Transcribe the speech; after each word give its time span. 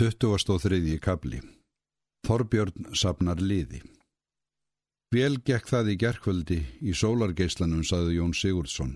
23. 0.00 0.96
kabli 1.04 1.38
Þorbjörn 2.24 2.94
sapnar 2.96 3.42
liði 3.44 3.82
Vel 5.12 5.34
gekk 5.44 5.66
það 5.68 5.90
í 5.92 5.96
gerkvöldi 6.00 6.56
í 6.80 6.94
sólargeislanum, 6.96 7.82
saði 7.84 8.14
Jón 8.16 8.32
Sigurdsson 8.32 8.94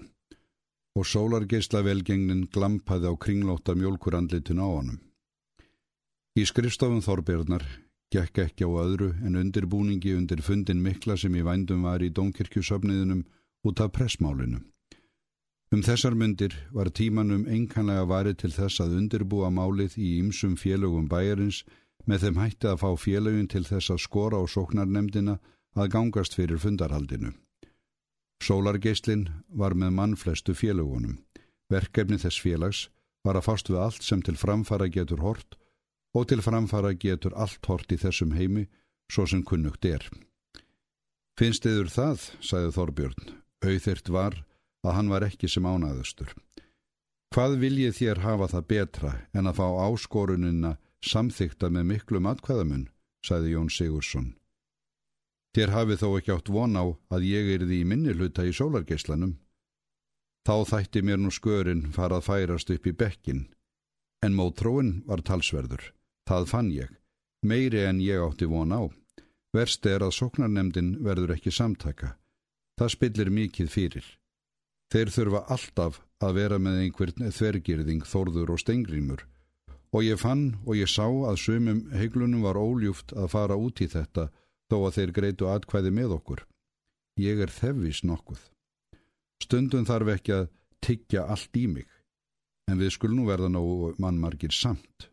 og 0.97 1.05
sólargeislavelgengnin 1.05 2.47
glampaði 2.49 3.13
á 3.13 3.15
kringlóta 3.21 3.75
mjölkurandlitun 3.77 4.63
á 4.65 4.69
honum. 4.73 4.97
Í 6.33 6.49
skrifstofun 6.49 7.05
Þorbjörnar 7.05 7.69
gekk 8.17 8.41
ekki 8.47 8.65
á 8.65 8.73
öðru 8.73 9.11
en 9.21 9.37
undirbúningi 9.37 10.17
undir 10.17 10.41
fundin 10.41 10.81
mikla 10.81 11.19
sem 11.21 11.37
í 11.37 11.45
vændum 11.45 11.85
var 11.85 12.01
í 12.01 12.09
Dónkirkjusöfniðinum 12.09 13.27
út 13.69 13.85
af 13.85 13.93
pressmálinu. 13.93 14.65
Um 15.75 15.83
þessar 15.83 16.15
myndir 16.15 16.55
var 16.71 16.93
tímanum 16.95 17.47
enkanlega 17.51 18.07
varið 18.07 18.37
til 18.43 18.53
þess 18.55 18.83
að 18.85 18.95
undirbúa 19.01 19.49
málið 19.51 19.97
í 19.99 20.13
ymsum 20.21 20.55
félögum 20.61 21.09
bæjarins 21.11 21.65
með 22.07 22.23
þeim 22.23 22.39
hætti 22.39 22.69
að 22.71 22.83
fá 22.85 22.91
félögin 23.03 23.51
til 23.51 23.65
þess 23.67 23.91
að 23.91 24.05
skora 24.05 24.39
á 24.39 24.45
sóknarnemdina 24.47 25.41
að 25.75 25.91
gangast 25.97 26.39
fyrir 26.39 26.63
fundarhaldinu. 26.63 27.35
Sólargeislinn 28.47 29.27
var 29.49 29.75
með 29.75 29.97
mannflestu 29.99 30.55
félögunum. 30.55 31.19
Verkefni 31.73 32.21
þess 32.23 32.39
félags 32.39 32.87
var 33.27 33.35
að 33.35 33.49
fást 33.49 33.71
við 33.73 33.83
allt 33.83 34.07
sem 34.07 34.23
til 34.23 34.37
framfara 34.39 34.87
getur 34.87 35.25
hort 35.25 35.59
og 36.15 36.29
til 36.31 36.45
framfara 36.45 36.95
getur 36.95 37.35
allt 37.35 37.67
hort 37.67 37.91
í 37.91 37.99
þessum 37.99 38.37
heimi 38.39 38.69
svo 39.11 39.27
sem 39.27 39.43
kunnugt 39.43 39.85
er. 39.85 40.05
Finnst 41.37 41.67
yfir 41.67 41.91
það, 41.91 42.23
sagði 42.41 42.71
Þorbjörn, 42.77 43.33
auðirt 43.67 44.09
var 44.15 44.39
að 44.87 44.97
hann 44.99 45.11
var 45.11 45.27
ekki 45.27 45.51
sem 45.51 45.67
ánaðustur. 45.67 46.31
Hvað 47.35 47.59
viljið 47.61 47.97
þér 47.99 48.23
hafa 48.23 48.47
það 48.55 48.69
betra 48.71 49.13
en 49.35 49.51
að 49.51 49.59
fá 49.59 49.67
áskorunina 49.87 50.77
samþykta 51.05 51.71
með 51.75 51.89
miklu 51.91 52.21
matkvæðamun, 52.23 52.87
sagði 53.27 53.55
Jón 53.57 53.71
Sigursson. 53.73 54.29
Þér 55.57 55.73
hafið 55.73 56.03
þó 56.03 56.09
ekki 56.19 56.33
átt 56.35 56.53
von 56.53 56.77
á 56.77 56.85
að 57.17 57.27
ég 57.27 57.51
er 57.55 57.67
því 57.67 57.81
minni 57.89 58.15
hluta 58.15 58.45
í 58.47 58.53
sólargeislanum. 58.55 59.39
Þá 60.47 60.57
þætti 60.71 61.03
mér 61.03 61.19
nú 61.19 61.33
skörin 61.35 61.87
farað 61.97 62.27
færast 62.29 62.71
upp 62.71 62.87
í 62.87 62.93
bekkin, 62.93 63.47
en 64.23 64.37
mótróin 64.37 65.01
var 65.09 65.25
talsverður. 65.27 65.91
Það 66.29 66.49
fann 66.53 66.71
ég, 66.75 66.93
meiri 67.43 67.83
en 67.89 68.03
ég 68.05 68.23
átti 68.23 68.47
von 68.51 68.75
á. 68.75 68.83
Verst 69.57 69.87
er 69.89 70.05
að 70.05 70.15
sóknarnemdin 70.19 70.97
verður 71.03 71.35
ekki 71.37 71.51
samtaka. 71.55 72.15
Það 72.77 72.93
spillir 72.93 73.33
mikið 73.33 73.73
fyrir. 73.73 74.07
Þeir 74.93 75.11
þurfa 75.15 75.47
alltaf 75.51 76.03
að 76.23 76.37
vera 76.39 76.59
með 76.63 76.83
einhvern 76.85 77.33
þvergirðing, 77.33 78.05
þórður 78.07 78.55
og 78.55 78.63
stengrimur 78.63 79.27
og 79.97 80.05
ég 80.05 80.19
fann 80.21 80.57
og 80.67 80.77
ég 80.77 80.91
sá 80.91 81.07
að 81.07 81.39
sumum 81.41 81.85
heiklunum 81.95 82.43
var 82.45 82.59
óljúft 82.61 83.15
að 83.17 83.31
fara 83.33 83.57
út 83.57 83.81
í 83.81 83.89
þetta 83.89 84.29
þó 84.69 84.77
að 84.83 84.97
þeir 84.99 85.13
greitu 85.19 85.49
atkvæði 85.49 85.93
með 85.95 86.17
okkur. 86.19 86.43
Ég 87.23 87.41
er 87.41 87.53
þefvis 87.53 88.03
nokkuð. 88.05 88.41
Stundum 89.41 89.87
þarf 89.89 90.11
ekki 90.17 90.35
að 90.37 90.49
tyggja 90.85 91.25
allt 91.33 91.57
í 91.57 91.67
mig, 91.71 91.89
en 92.69 92.81
við 92.81 92.93
skulum 92.97 93.23
nú 93.23 93.29
verða 93.31 93.49
ná 93.53 93.61
mannmargir 94.03 94.53
samt. 94.53 95.09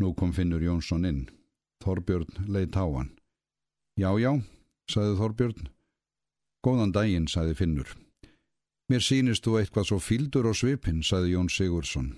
Nú 0.00 0.12
kom 0.14 0.32
Finnur 0.32 0.62
Jónsson 0.62 1.08
inn. 1.08 1.24
Þorbjörn 1.84 2.46
leitt 2.52 2.76
á 2.76 2.84
hann. 2.84 3.10
Já, 3.98 4.12
já, 4.20 4.32
saði 4.88 5.16
Þorbjörn. 5.18 5.68
Góðan 6.64 6.92
daginn, 6.92 7.28
saði 7.28 7.56
Finnur. 7.56 7.88
Mér 8.90 9.04
sínist 9.06 9.46
þú 9.46 9.60
eitthvað 9.60 9.86
svo 9.86 10.00
fíldur 10.02 10.48
á 10.50 10.52
svipin, 10.52 11.04
saði 11.06 11.36
Jón 11.36 11.48
Sigurdsson. 11.52 12.08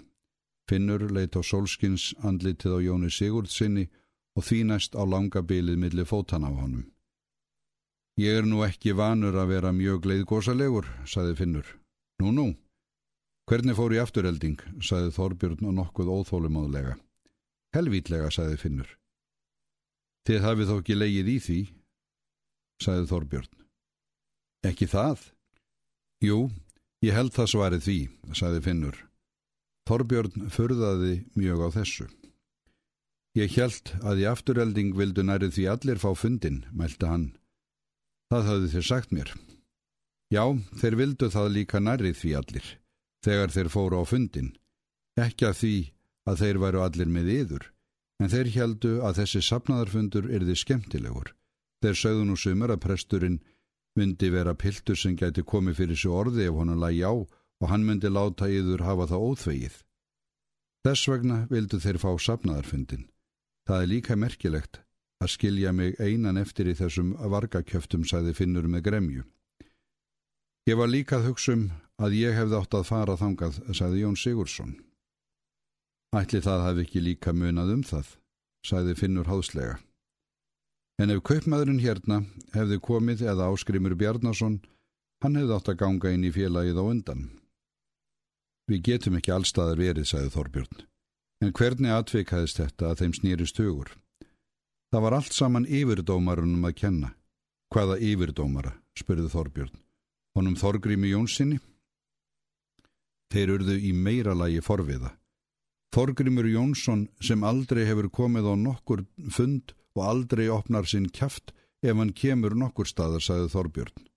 Finnur 0.71 1.03
leitt 1.13 1.37
á 1.37 1.45
solskins 1.45 2.15
andlitið 2.25 2.79
á 2.79 2.79
Jóni 2.81 3.11
Sigurdsinni 3.13 3.91
og 4.39 4.47
því 4.47 4.61
næst 4.71 4.97
á 4.97 5.05
langa 5.05 5.43
bilið 5.45 5.77
millir 5.83 6.09
fótan 6.09 6.47
af 6.49 6.57
honum. 6.57 6.87
Ég 8.17 8.41
er 8.41 8.49
nú 8.49 8.63
ekki 8.65 8.95
vanur 8.97 9.37
að 9.37 9.53
vera 9.53 9.73
mjög 9.73 10.09
leiðgósalegur, 10.09 10.89
saði 11.05 11.37
Finnur. 11.37 11.69
Nú, 12.21 12.33
nú. 12.33 12.47
Hvernig 13.49 13.77
fór 13.77 13.93
í 13.93 14.01
afturhelding, 14.01 14.61
saði 14.81 15.13
Þorbjörn 15.13 15.69
og 15.69 15.77
nokkuð 15.77 16.09
óþólumáðlega. 16.17 16.97
Helvítlega, 17.77 18.31
saði 18.33 18.57
Finnur. 18.61 18.89
Þið 20.29 20.45
hafið 20.47 20.73
þó 20.73 20.75
ekki 20.79 20.97
leigið 20.97 21.31
í 21.33 21.39
því, 21.47 21.61
saði 22.85 23.09
Þorbjörn. 23.13 23.55
Ekki 24.73 24.87
það? 24.89 25.25
Jú, 26.23 26.47
ég 27.03 27.17
held 27.17 27.35
það 27.35 27.53
svarið 27.53 27.87
því, 27.87 27.99
sagði 28.39 28.65
Finnur. 28.67 28.99
Þorbjörn 29.91 30.51
förðaði 30.55 31.15
mjög 31.35 31.65
á 31.67 31.69
þessu. 31.79 32.07
Ég 33.35 33.55
held 33.57 33.95
að 34.05 34.21
í 34.23 34.27
afturhelding 34.29 34.93
vildu 34.97 35.25
nærið 35.25 35.57
því 35.57 35.65
allir 35.73 36.01
fá 36.03 36.11
fundin, 36.15 36.63
mælti 36.71 37.09
hann. 37.09 37.31
Það 38.31 38.49
hafði 38.49 38.71
þér 38.75 38.87
sagt 38.89 39.15
mér. 39.17 39.33
Já, 40.33 40.45
þeir 40.81 40.97
vildu 41.01 41.29
það 41.33 41.53
líka 41.57 41.81
nærið 41.81 42.19
því 42.21 42.33
allir, 42.39 42.67
þegar 43.25 43.55
þeir 43.57 43.71
fóru 43.73 44.01
á 44.01 44.05
fundin. 44.09 44.53
Ekki 45.21 45.49
að 45.49 45.59
því 45.59 45.77
að 46.29 46.43
þeir 46.45 46.61
væru 46.63 46.83
allir 46.85 47.11
með 47.13 47.33
yður, 47.35 47.65
en 48.23 48.33
þeir 48.33 48.53
heldu 48.55 48.93
að 49.05 49.19
þessi 49.21 49.43
sapnaðarfundur 49.49 50.31
erði 50.33 50.57
skemmtilegur. 50.57 51.35
Þeir 51.83 51.99
sögðu 51.99 52.29
nú 52.29 52.39
sumur 52.39 52.73
að 52.73 52.85
presturinn 52.85 53.41
myndi 53.99 54.31
vera 54.33 54.55
piltur 54.55 54.97
sem 54.99 55.17
gæti 55.17 55.45
komið 55.45 55.79
fyrir 55.81 55.99
sér 55.99 56.19
orði 56.23 56.47
ef 56.49 56.59
honum 56.59 56.81
lagi 56.81 57.03
á 57.05 57.13
og 57.13 57.67
hann 57.71 57.85
myndi 57.87 58.11
láta 58.11 58.49
yður 58.51 58.85
hafa 58.87 59.09
það 59.11 59.27
óþvegið. 59.29 59.75
Þess 60.83 61.11
vegna 61.13 61.37
vildu 61.51 61.79
þeir 61.79 61.99
fá 62.03 62.11
sapnaðarfundin. 62.19 63.05
Það 63.69 63.83
er 63.83 63.91
líka 63.93 64.17
merkilegt 64.19 64.81
að 65.23 65.31
skilja 65.37 65.71
mig 65.73 65.95
einan 66.03 66.41
eftir 66.41 66.67
í 66.67 66.75
þessum 66.75 67.13
vargakjöftum, 67.15 68.03
sæði 68.03 68.35
Finnur 68.35 68.67
með 68.67 68.89
gremju. 68.89 69.23
Ég 70.67 70.79
var 70.79 70.91
líka 70.91 71.21
að 71.21 71.29
hugsa 71.31 71.55
um 71.55 71.69
að 72.03 72.17
ég 72.19 72.35
hefði 72.35 72.59
átt 72.59 72.75
að 72.75 72.89
fara 72.89 73.17
þangað, 73.21 73.61
sæði 73.71 74.03
Jón 74.03 74.19
Sigursson. 74.19 74.75
Ætli 76.19 76.43
það 76.43 76.67
hafi 76.67 76.85
ekki 76.87 77.03
líka 77.03 77.33
munað 77.33 77.77
um 77.77 77.87
það, 77.87 78.11
sæði 78.67 78.99
Finnur 78.99 79.31
háðslega. 79.31 79.79
En 81.03 81.11
ef 81.11 81.19
kaupmaðurinn 81.27 81.81
hérna 81.83 82.21
hefði 82.55 82.77
komið 82.79 83.25
eða 83.33 83.49
áskrimur 83.51 83.97
Bjarnason, 83.99 84.61
hann 85.25 85.39
hefði 85.39 85.57
átt 85.57 85.71
að 85.73 85.81
ganga 85.81 86.13
inn 86.15 86.27
í 86.29 86.31
félagið 86.31 86.79
á 86.79 86.85
undan. 86.85 87.25
Við 88.71 88.85
getum 88.87 89.17
ekki 89.19 89.33
allstaðar 89.35 89.83
verið, 89.83 90.07
sagði 90.07 90.31
Þorbjörn. 90.37 90.85
En 91.43 91.51
hvernig 91.59 91.91
atvikaðist 91.97 92.61
þetta 92.61 92.93
að 92.93 93.03
þeim 93.03 93.17
snýrist 93.19 93.59
hugur? 93.59 93.91
Það 94.95 95.05
var 95.09 95.17
allt 95.19 95.35
saman 95.35 95.67
yfirdómarunum 95.67 96.71
að 96.71 96.79
kenna. 96.85 97.13
Hvaða 97.75 97.99
yfirdómara, 97.99 98.77
spurði 98.95 99.27
Þorbjörn. 99.33 99.75
Honum 100.39 100.57
Þorgrimi 100.61 101.11
Jónssoni? 101.11 101.59
Þeir 103.33 103.57
urðu 103.57 103.79
í 103.81 103.91
meira 103.97 104.37
lagi 104.39 104.63
forviða. 104.63 105.17
Þorgrimur 105.93 106.47
Jónsson 106.47 107.09
sem 107.21 107.43
aldrei 107.43 107.89
hefur 107.89 108.13
komið 108.13 108.53
á 108.53 108.55
nokkur 108.55 109.03
fund 109.33 109.75
og 109.97 110.05
aldrei 110.07 110.49
opnar 110.53 110.89
sinn 110.89 111.11
kæft 111.11 111.53
ef 111.83 111.97
hann 111.99 112.15
kemur 112.17 112.55
nokkur 112.57 112.89
staðar, 112.89 113.23
sagði 113.23 113.51
Þorbjörn. 113.53 114.09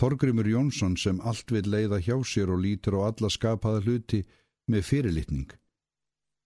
Þorgrymur 0.00 0.48
Jónsson 0.48 0.96
sem 0.96 1.20
allt 1.20 1.50
vil 1.52 1.66
leiða 1.68 2.00
hjá 2.00 2.16
sér 2.24 2.52
og 2.54 2.62
lítur 2.64 2.96
á 2.96 3.10
alla 3.10 3.28
skapaða 3.28 3.82
hluti 3.84 4.22
með 4.70 4.86
fyrirlitning. 4.88 5.50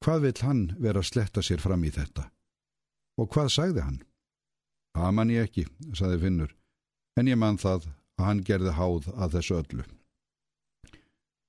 Hvað 0.03 0.25
vil 0.27 0.38
hann 0.43 0.62
vera 0.81 1.00
að 1.00 1.10
sletta 1.10 1.44
sér 1.44 1.62
fram 1.62 1.84
í 1.87 1.93
þetta? 1.94 2.27
Og 3.21 3.31
hvað 3.31 3.53
sagði 3.54 3.84
hann? 3.84 4.00
Það 4.94 5.15
man 5.19 5.31
ég 5.31 5.47
ekki, 5.49 5.66
sagði 5.94 6.19
Finnur, 6.25 6.50
en 7.19 7.31
ég 7.31 7.38
man 7.38 7.59
það 7.59 7.87
að 8.19 8.27
hann 8.27 8.43
gerði 8.47 8.75
háð 8.75 9.09
að 9.15 9.38
þessu 9.38 9.56
öllu. 9.60 9.87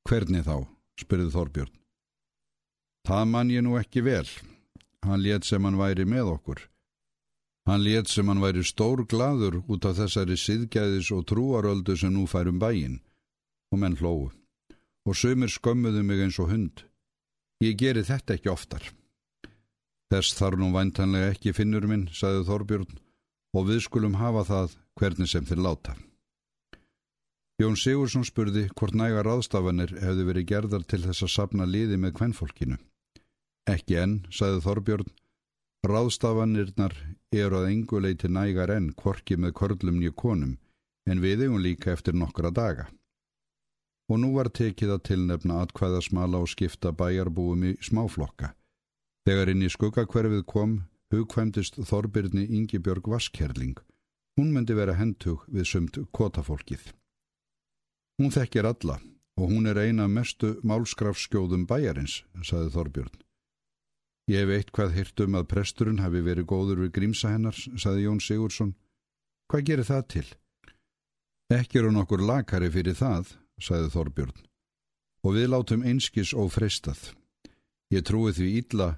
Hvernig 0.05 0.45
þá? 0.45 0.57
spyrði 1.01 1.31
Þorbjörn. 1.33 1.73
Það 3.05 3.25
man 3.33 3.51
ég 3.53 3.65
nú 3.65 3.75
ekki 3.77 4.01
vel. 4.05 4.27
Hann 5.05 5.21
let 5.21 5.45
sem 5.45 5.65
hann 5.65 5.77
væri 5.77 6.05
með 6.09 6.31
okkur. 6.37 6.61
Hann 7.65 7.81
let 7.81 8.11
sem 8.11 8.27
hann 8.29 8.43
væri 8.43 8.61
stór 8.63 9.05
gladur 9.09 9.63
út 9.65 9.85
af 9.89 9.97
þessari 9.97 10.37
siðgæðis 10.37 11.09
og 11.15 11.25
trúaröldu 11.31 11.95
sem 11.97 12.13
nú 12.13 12.27
færum 12.29 12.59
bæin 12.61 12.99
og 13.73 13.81
menn 13.81 13.97
hlóu 13.97 14.29
og 15.05 15.17
sömur 15.17 15.49
skömmuðu 15.49 16.03
mig 16.05 16.21
eins 16.21 16.37
og 16.41 16.51
hund. 16.51 16.85
Ég 17.61 17.77
geri 17.77 18.03
þetta 18.05 18.35
ekki 18.35 18.51
oftar. 18.53 18.85
Þess 20.13 20.37
þarf 20.37 20.61
nú 20.61 20.71
væntanlega 20.73 21.33
ekki 21.33 21.53
finnur 21.53 21.85
minn, 21.89 22.07
sagði 22.13 22.45
Þorbjörn 22.49 22.99
og 23.55 23.69
við 23.69 23.81
skulum 23.85 24.17
hafa 24.19 24.43
það 24.49 24.75
hvernig 24.99 25.31
sem 25.31 25.45
þeir 25.45 25.61
láta. 25.65 25.95
Jón 27.61 27.77
Sigursson 27.79 28.25
spurði 28.27 28.65
hvort 28.75 28.97
næga 28.99 29.23
ráðstafanir 29.23 29.93
hefði 30.01 30.25
verið 30.27 30.49
gerðar 30.49 30.83
til 30.83 31.01
þess 31.05 31.23
að 31.23 31.33
sapna 31.33 31.65
liði 31.65 31.97
með 31.97 32.17
kvennfólkinu. 32.19 32.77
Ekki 33.71 33.95
enn, 34.01 34.17
sagði 34.29 34.65
Þorbjörn, 34.65 35.13
Ráðstafanirnar 35.85 36.93
eru 37.35 37.59
að 37.59 37.69
enguleiti 37.71 38.29
nægar 38.31 38.71
enn 38.73 38.91
kvorki 38.97 39.37
með 39.37 39.53
körlum 39.59 39.99
nýju 39.99 40.15
konum 40.17 40.55
en 41.05 41.21
við 41.21 41.45
eigum 41.45 41.61
líka 41.61 41.91
eftir 41.93 42.15
nokkra 42.17 42.51
daga. 42.51 42.87
Og 44.09 44.19
nú 44.21 44.31
var 44.35 44.49
tekið 44.49 44.95
að 44.95 45.03
tilnefna 45.09 45.61
atkvæðasmala 45.65 46.41
og 46.41 46.49
skipta 46.49 46.91
bæjarbúum 46.93 47.65
í 47.69 47.73
smáflokka. 47.85 48.53
Þegar 49.25 49.51
inn 49.53 49.65
í 49.65 49.71
skuggakverfið 49.73 50.43
kom, 50.49 50.75
hugkvæmdist 51.13 51.79
Þorbirni 51.89 52.45
Ingibjörg 52.57 53.09
Vaskerling. 53.09 53.77
Hún 54.37 54.51
myndi 54.53 54.77
vera 54.77 54.97
hendug 54.97 55.45
við 55.47 55.69
sumt 55.69 55.99
kotafólkið. 56.13 56.91
Hún 58.21 58.33
þekkir 58.33 58.69
alla 58.69 58.99
og 59.35 59.51
hún 59.51 59.67
er 59.67 59.79
eina 59.81 60.07
mestu 60.07 60.55
málskrafskjóðum 60.63 61.65
bæjarins, 61.67 62.23
saði 62.41 62.71
Þorbjörn. 62.73 63.15
Ég 64.31 64.47
veit 64.49 64.71
hvað 64.73 64.95
hirtum 64.95 65.35
að 65.37 65.49
presturinn 65.51 66.01
hafi 66.01 66.23
verið 66.25 66.47
góður 66.49 66.81
við 66.85 66.95
grímsa 66.97 67.29
hennar, 67.29 67.53
saði 67.53 68.07
Jón 68.07 68.21
Sigursson. 68.23 68.73
Hvað 69.51 69.65
gerir 69.69 69.85
það 69.85 70.07
til? 70.13 70.25
Ekki 71.53 71.81
eru 71.81 71.91
nokkur 71.93 72.23
lakari 72.25 72.71
fyrir 72.73 72.97
það, 72.97 73.35
saði 73.61 73.91
Þorbjörn. 73.93 74.39
Og 75.25 75.37
við 75.37 75.51
látum 75.53 75.85
einskis 75.85 76.33
og 76.33 76.49
freistað. 76.55 77.11
Ég 77.93 78.01
trúi 78.05 78.33
því 78.33 78.49
ítla 78.61 78.95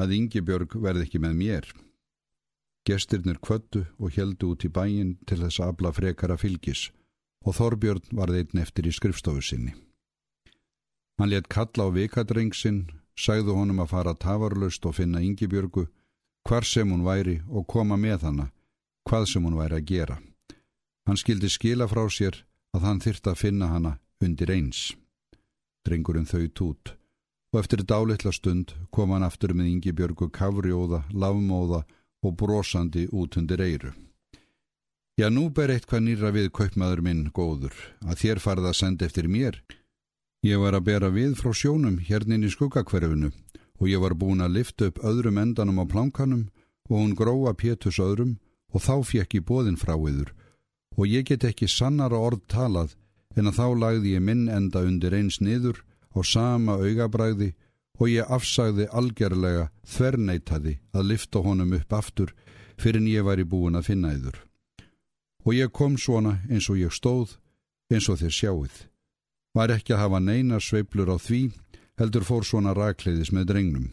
að 0.00 0.16
Ingebjörg 0.16 0.78
verði 0.80 1.04
ekki 1.04 1.20
með 1.20 1.36
mér. 1.36 1.68
Gestirnir 2.88 3.36
kvöttu 3.44 3.84
og 4.00 4.16
heldu 4.16 4.54
út 4.54 4.64
í 4.64 4.72
bæin 4.72 5.18
til 5.28 5.42
þess 5.42 5.60
abla 5.60 5.92
frekara 5.92 6.38
fylgis 6.40 6.88
og 7.44 7.56
Þorbjörn 7.56 8.16
var 8.16 8.32
þeitn 8.32 8.60
eftir 8.60 8.88
í 8.88 8.92
skrifstofu 8.92 9.42
sinni. 9.44 9.74
Hann 11.20 11.32
let 11.32 11.48
kalla 11.52 11.88
á 11.88 11.88
vikadrengsinn, 11.92 12.86
sagðu 13.20 13.56
honum 13.58 13.82
að 13.84 13.92
fara 13.92 14.14
tafarlust 14.16 14.86
og 14.88 14.96
finna 14.96 15.20
Ingibjörgu, 15.20 15.86
hvar 16.48 16.64
sem 16.64 16.88
hún 16.88 17.04
væri 17.04 17.40
og 17.48 17.66
koma 17.68 17.98
með 18.00 18.28
hana, 18.28 18.46
hvað 19.08 19.26
sem 19.32 19.44
hún 19.44 19.58
væri 19.60 19.80
að 19.80 19.88
gera. 19.92 20.16
Hann 21.06 21.20
skildi 21.20 21.50
skila 21.52 21.88
frá 21.90 22.06
sér 22.08 22.42
að 22.74 22.86
hann 22.86 23.04
þyrta 23.04 23.34
að 23.34 23.42
finna 23.42 23.68
hana 23.68 23.98
undir 24.24 24.52
eins. 24.54 24.94
Drengurinn 25.84 26.28
þau 26.28 26.48
tút 26.48 26.94
og 27.50 27.58
eftir 27.60 27.82
dálitla 27.82 28.32
stund 28.32 28.74
kom 28.94 29.10
hann 29.10 29.26
aftur 29.26 29.54
með 29.54 29.72
Ingibjörgu 29.72 30.30
kafrjóða, 30.30 31.02
lavmóða 31.10 31.82
og 32.22 32.36
brosandi 32.38 33.08
út 33.10 33.36
undir 33.40 33.62
eiru. 33.64 33.90
Já, 35.18 35.28
nú 35.28 35.50
ber 35.52 35.72
eitthvað 35.74 36.04
nýra 36.06 36.30
við 36.32 36.50
kaupmaður 36.54 37.02
minn 37.04 37.24
góður, 37.34 37.74
að 38.06 38.22
þér 38.22 38.40
farið 38.40 38.70
að 38.70 38.78
senda 38.78 39.08
eftir 39.08 39.28
mér. 39.28 39.58
Ég 40.40 40.56
var 40.56 40.72
að 40.72 40.86
bera 40.86 41.08
við 41.12 41.34
frá 41.36 41.52
sjónum 41.52 41.98
hérnin 42.00 42.46
í 42.46 42.50
skuggakverfinu 42.52 43.28
og 43.80 43.88
ég 43.88 44.00
var 44.00 44.14
búin 44.16 44.40
að 44.40 44.54
lifta 44.56 44.86
upp 44.88 45.00
öðrum 45.04 45.36
endanum 45.40 45.82
á 45.82 45.84
plánkanum 45.84 46.46
og 46.88 46.96
hún 46.96 47.12
gróa 47.16 47.52
pétus 47.52 47.98
öðrum 48.00 48.38
og 48.72 48.80
þá 48.80 48.94
fekk 49.04 49.36
ég 49.36 49.44
bóðin 49.44 49.76
frá 49.76 49.92
yður 49.98 50.32
og 50.96 51.04
ég 51.12 51.28
get 51.28 51.44
ekki 51.44 51.68
sannara 51.68 52.16
orð 52.16 52.46
talað 52.48 52.96
en 53.36 53.52
að 53.52 53.58
þá 53.60 53.66
lagði 53.84 54.14
ég 54.16 54.24
minn 54.24 54.48
enda 54.48 54.80
undir 54.88 55.16
eins 55.18 55.42
niður 55.44 55.84
á 56.16 56.24
sama 56.24 56.80
augabræði 56.80 57.52
og 58.00 58.08
ég 58.08 58.32
afsagði 58.32 58.88
algerlega 58.96 59.68
þverneitaði 59.84 60.78
að 60.96 61.08
lifta 61.12 61.44
honum 61.44 61.76
upp 61.76 61.92
aftur 61.92 62.32
fyrir 62.80 63.02
en 63.02 63.12
ég 63.12 63.28
var 63.28 63.40
í 63.40 63.44
búin 63.44 63.76
að 63.76 63.92
finna 63.92 64.16
yður 64.16 64.40
og 65.44 65.52
ég 65.56 65.72
kom 65.72 66.00
svona 66.00 66.38
eins 66.48 66.68
og 66.72 66.80
ég 66.80 66.92
stóð, 66.92 67.36
eins 67.92 68.08
og 68.12 68.20
þér 68.20 68.34
sjáuð. 68.36 68.89
Var 69.54 69.72
ekki 69.74 69.94
að 69.96 70.02
hafa 70.04 70.20
neina 70.22 70.60
sveiblur 70.62 71.10
á 71.10 71.16
því, 71.18 71.40
heldur 71.98 72.26
fór 72.26 72.46
svona 72.46 72.74
rakleiðis 72.76 73.32
með 73.34 73.48
drengnum. 73.50 73.88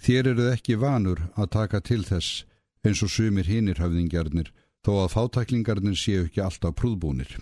Þér 0.00 0.32
eruð 0.32 0.52
ekki 0.54 0.78
vanur 0.80 1.20
að 1.36 1.52
taka 1.56 1.80
til 1.84 2.02
þess 2.08 2.44
eins 2.86 3.02
og 3.04 3.12
sumir 3.12 3.44
hinnir 3.44 3.80
höfðingjarnir, 3.82 4.48
þó 4.80 5.04
að 5.04 5.12
fátæklingarnir 5.14 5.98
séu 6.00 6.24
ekki 6.24 6.40
alltaf 6.40 6.74
prúðbúnir. 6.80 7.36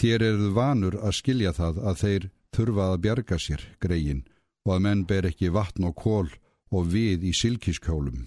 Þér 0.00 0.26
eruð 0.28 0.52
vanur 0.58 0.98
að 1.00 1.16
skilja 1.20 1.54
það 1.56 1.80
að 1.88 2.00
þeir 2.02 2.28
þurfa 2.54 2.88
að 2.92 3.02
bjarga 3.06 3.38
sér, 3.40 3.62
greikin, 3.80 4.24
og 4.66 4.76
að 4.76 4.84
menn 4.86 5.04
ber 5.08 5.28
ekki 5.30 5.52
vatn 5.54 5.88
og 5.88 5.96
kól 5.96 6.28
og 6.74 6.90
við 6.92 7.24
í 7.30 7.32
silkiskjólum. 7.32 8.26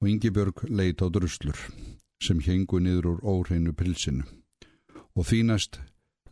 Og 0.00 0.08
Ingi-Björg 0.08 0.68
leit 0.70 1.02
á 1.02 1.10
druslur 1.10 1.58
sem 2.22 2.40
hengu 2.44 2.78
niður 2.80 3.14
úr 3.14 3.20
óhreinu 3.24 3.72
pilsinu 3.76 4.26
og 5.16 5.26
þínast 5.26 5.80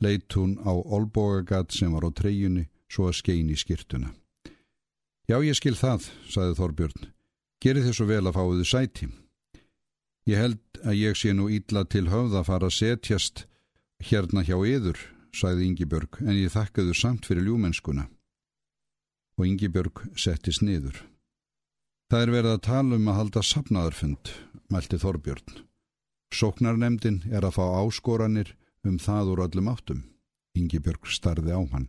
leitt 0.05 0.33
hún 0.39 0.57
á 0.63 0.73
olbogagat 0.73 1.75
sem 1.75 1.93
var 1.93 2.07
á 2.07 2.11
treyjunni 2.15 2.69
svo 2.89 3.09
að 3.09 3.19
skein 3.21 3.53
í 3.53 3.57
skirtuna. 3.59 4.15
Já, 5.29 5.37
ég 5.45 5.57
skil 5.59 5.77
það, 5.77 6.09
saði 6.31 6.57
Þorbjörn. 6.57 7.09
Geri 7.61 7.83
þið 7.85 7.97
svo 7.97 8.07
vel 8.09 8.25
að 8.25 8.37
fáiðu 8.39 8.65
sæti. 8.65 9.09
Ég 10.29 10.41
held 10.41 10.81
að 10.85 10.99
ég 11.01 11.19
sé 11.19 11.35
nú 11.35 11.49
ítla 11.53 11.85
til 11.85 12.07
höfða 12.09 12.43
að 12.43 12.49
fara 12.49 12.69
að 12.71 12.77
setjast 12.79 13.45
hérna 14.09 14.45
hjá 14.47 14.57
yður, 14.57 14.99
saði 15.35 15.69
Yngibjörg, 15.69 16.21
en 16.25 16.37
ég 16.39 16.55
þakkaðu 16.55 16.95
samt 16.97 17.29
fyrir 17.29 17.45
ljúmennskuna. 17.49 18.07
Og 19.39 19.47
Yngibjörg 19.47 20.05
settist 20.17 20.65
niður. 20.65 21.03
Það 22.09 22.25
er 22.25 22.33
verið 22.33 22.55
að 22.55 22.65
tala 22.65 22.97
um 22.97 23.11
að 23.11 23.19
halda 23.19 23.43
sapnaðarfund, 23.45 24.31
mælti 24.73 25.01
Þorbjörn. 25.03 25.59
Sóknarnemdin 26.33 27.23
er 27.29 27.45
að 27.45 27.57
fá 27.59 27.65
áskoranir 27.83 28.55
um 28.89 28.99
það 29.03 29.33
úr 29.35 29.45
öllum 29.47 29.71
áttum. 29.73 30.03
Ingi-Björg 30.59 31.07
starði 31.13 31.55
á 31.55 31.63
hann. 31.73 31.89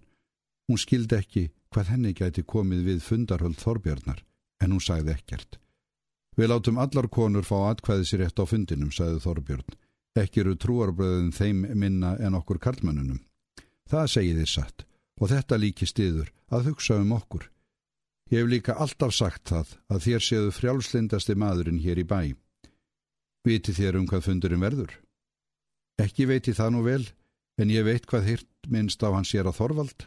Hún 0.69 0.77
skildi 0.77 1.17
ekki 1.17 1.43
hvað 1.73 1.93
henni 1.93 2.13
gæti 2.13 2.43
komið 2.45 2.85
við 2.85 2.99
fundarhöld 3.05 3.57
Þorbjarnar, 3.61 4.23
en 4.61 4.75
hún 4.75 4.83
sagði 4.83 5.15
ekkert. 5.15 5.59
Við 6.37 6.51
látum 6.51 6.79
allar 6.79 7.09
konur 7.11 7.45
fá 7.47 7.57
atkvæði 7.71 8.05
sér 8.05 8.25
eftir 8.27 8.45
á 8.45 8.51
fundinum, 8.51 8.91
sagði 8.93 9.23
Þorbjörn. 9.25 9.77
Ekki 10.19 10.43
eru 10.43 10.55
trúarbröðin 10.55 11.33
þeim 11.35 11.65
minna 11.77 12.15
en 12.19 12.37
okkur 12.37 12.61
karlmannunum. 12.61 13.21
Það 13.89 14.11
segi 14.13 14.35
þið 14.37 14.51
satt, 14.53 14.85
og 15.19 15.31
þetta 15.33 15.59
líki 15.59 15.87
stiður 15.89 16.29
að 16.53 16.69
hugsa 16.71 16.99
um 17.01 17.15
okkur. 17.17 17.49
Ég 18.29 18.43
hef 18.43 18.49
líka 18.49 18.77
alltaf 18.77 19.13
sagt 19.17 19.49
það 19.49 19.75
að 19.89 20.03
þér 20.05 20.25
séðu 20.25 20.53
frjálslindasti 20.53 21.35
maðurinn 21.35 21.81
hér 21.81 22.01
í 22.01 22.05
bæ. 22.05 22.21
Viti 23.45 23.73
þér 23.73 23.97
um 24.01 24.07
hvað 24.09 24.27
fundurinn 24.27 24.61
verður? 24.61 24.93
Ekki 25.99 26.29
veiti 26.29 26.55
það 26.55 26.71
nú 26.75 26.83
vel, 26.85 27.03
en 27.59 27.71
ég 27.73 27.83
veit 27.83 28.05
hvað 28.07 28.27
hirt 28.29 28.69
minnst 28.71 29.03
á 29.03 29.11
hans 29.11 29.31
sér 29.33 29.49
að 29.49 29.57
Þorvald. 29.59 30.05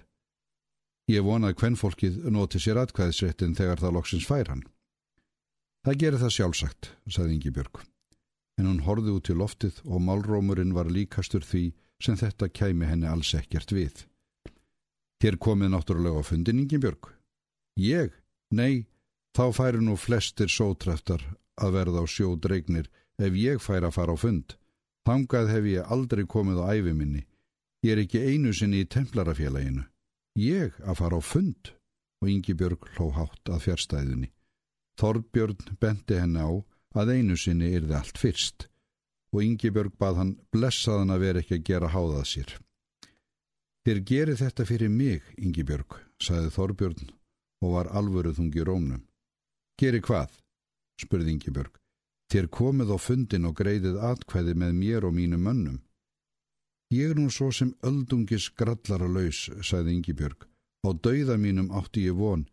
Ég 1.10 1.24
vonað 1.26 1.56
hvern 1.60 1.76
fólkið 1.76 2.22
noti 2.32 2.60
sér 2.62 2.80
atkvæðisréttin 2.80 3.56
þegar 3.58 3.82
það 3.82 3.96
loksins 3.98 4.28
fær 4.28 4.48
hann. 4.48 4.62
Það 5.82 5.98
gerir 5.98 6.22
það 6.22 6.34
sjálfsagt, 6.36 6.92
saði 7.10 7.36
Ingi 7.36 7.50
Björg. 7.52 7.82
En 8.60 8.68
hún 8.70 8.84
horfið 8.86 9.16
út 9.16 9.26
til 9.26 9.36
loftið 9.40 9.80
og 9.84 10.04
málrómurinn 10.06 10.74
var 10.76 10.88
líkastur 10.88 11.44
því 11.44 11.72
sem 12.02 12.16
þetta 12.18 12.48
kæmi 12.48 12.88
henni 12.88 13.10
alls 13.10 13.32
ekkert 13.34 13.74
við. 13.74 14.04
Þér 15.22 15.38
komið 15.42 15.72
náttúrulega 15.74 16.22
á 16.22 16.24
fundin, 16.24 16.62
Ingi 16.62 16.78
Björg. 16.80 17.10
Ég? 17.78 18.14
Nei, 18.54 18.86
þá 19.36 19.50
færi 19.56 19.82
nú 19.82 19.98
flestir 19.98 20.48
sótræftar 20.48 21.24
að 21.60 21.76
verða 21.76 22.02
á 22.02 22.06
sjó 22.06 22.34
dregnir 22.38 22.88
ef 23.18 23.36
ég 23.36 23.60
fær 23.62 23.88
að 23.88 23.96
fara 23.98 24.16
á 24.16 24.18
fund. 24.18 24.56
Þangað 25.08 25.50
hef 25.50 25.64
ég 25.66 25.92
aldrei 25.94 26.24
komið 26.30 26.62
á 26.62 26.66
æfi 26.78 26.94
minni. 26.94 27.24
Ég 27.82 27.96
er 27.96 28.02
ekki 28.04 28.22
einu 28.22 28.52
sinni 28.54 28.84
í 28.84 28.88
templarafélaginu. 28.88 29.82
Ég 30.38 30.76
að 30.86 30.98
fara 31.00 31.18
á 31.18 31.22
fund? 31.22 31.72
Og 32.22 32.30
Ingi 32.30 32.54
Björg 32.54 32.86
hló 32.94 33.10
hátt 33.16 33.50
að 33.50 33.64
fjärstæðunni. 33.66 34.28
Þorbjörn 35.00 35.74
benti 35.82 36.20
henni 36.20 36.38
á 36.38 36.50
að 36.94 37.16
einu 37.16 37.36
sinni 37.36 37.72
það 37.74 37.96
allt 37.98 38.20
fyrst. 38.22 38.68
Og 39.34 39.42
Ingi 39.42 39.72
Björg 39.74 39.96
bað 39.98 40.20
hann 40.20 40.32
blessaðan 40.54 41.10
að 41.10 41.24
vera 41.26 41.42
ekki 41.42 41.58
að 41.58 41.66
gera 41.66 41.90
háðað 41.90 42.28
sér. 42.30 42.54
Þér 43.82 44.00
gerir 44.06 44.38
þetta 44.38 44.68
fyrir 44.68 44.92
mig, 44.94 45.26
Ingi 45.42 45.64
Björg, 45.66 45.98
saði 46.22 46.54
Þorbjörn 46.54 47.10
og 47.66 47.74
var 47.74 47.90
alvöruð 47.90 48.38
þungi 48.38 48.66
rómnum. 48.68 49.02
Geri 49.80 49.98
hvað? 49.98 50.30
spurði 51.02 51.34
Ingi 51.34 51.50
Björg. 51.50 51.81
Þér 52.32 52.46
komið 52.48 52.94
á 52.96 52.98
fundin 53.02 53.44
og 53.44 53.58
greiðið 53.58 53.98
atkvæði 54.08 54.54
með 54.56 54.76
mér 54.78 55.04
og 55.04 55.12
mínu 55.12 55.36
mönnum. 55.36 55.80
Ég 56.88 57.10
er 57.12 57.18
nú 57.20 57.28
svo 57.28 57.50
sem 57.52 57.74
öldungis 57.84 58.46
grallara 58.56 59.04
laus, 59.04 59.50
sagði 59.60 59.98
Yngibjörg. 59.98 60.46
Á 60.80 60.96
dauða 60.96 61.36
mínum 61.36 61.68
átti 61.76 62.06
ég 62.06 62.16
von, 62.16 62.46